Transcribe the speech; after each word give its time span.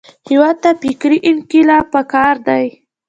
هېواد 0.29 0.55
ته 0.63 0.69
فکري 0.81 1.17
انقلاب 1.29 1.85
پکار 1.93 2.35
دی 2.47 2.65